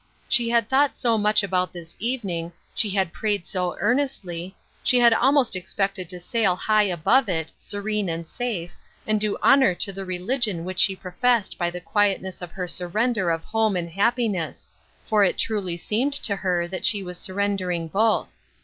[0.27, 5.13] She had thought so much about this evening, she had prayed so earnestly, she had
[5.13, 8.73] almost expected to sail high above it, serene and safe,
[9.05, 12.67] and do honor to the religion which she professed by the quiet ness of her
[12.67, 14.71] surrender of home and happiness;
[15.05, 18.35] for it truly seemed to her that she was surrender ing both.